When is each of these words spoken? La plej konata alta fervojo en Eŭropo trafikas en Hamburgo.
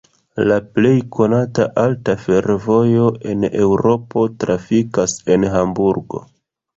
La 0.51 0.55
plej 0.77 0.93
konata 1.15 1.65
alta 1.81 2.15
fervojo 2.21 3.09
en 3.33 3.45
Eŭropo 3.49 4.23
trafikas 4.45 5.15
en 5.35 5.47
Hamburgo. 5.57 6.23